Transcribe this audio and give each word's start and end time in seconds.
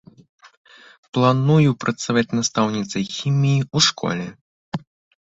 Планую 1.17 1.71
працаваць 1.85 2.25
настаўніцай 2.39 3.03
хіміі 3.15 3.59
ў 3.75 3.91
школе. 3.93 4.27